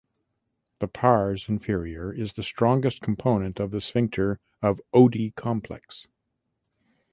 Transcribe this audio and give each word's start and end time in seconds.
The 0.79 0.87
pars 0.87 1.47
inferior 1.47 2.11
is 2.11 2.33
the 2.33 2.41
strongest 2.41 3.03
component 3.03 3.59
of 3.59 3.69
the 3.69 3.79
sphincter 3.79 4.39
of 4.59 4.81
Oddi 4.95 5.35
complex. 5.35 6.07